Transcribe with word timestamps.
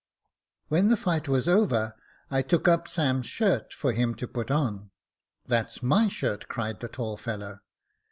When 0.67 0.87
the 0.87 0.97
fight 0.97 1.27
was 1.27 1.47
over, 1.47 1.93
I 2.31 2.41
took 2.41 2.67
up 2.67 2.87
Sam's 2.87 3.27
shirt 3.27 3.71
for 3.71 3.91
him 3.93 4.15
to 4.15 4.27
put 4.27 4.49
on. 4.49 4.89
* 5.17 5.47
That's 5.47 5.83
my 5.83 6.07
shirt,' 6.07 6.47
cried 6.47 6.79
the 6.79 6.87
tall 6.89 7.17
fellow. 7.17 7.59